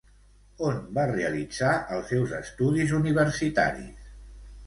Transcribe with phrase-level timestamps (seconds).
[0.67, 4.09] On va realitzar els seus estudis universitaris?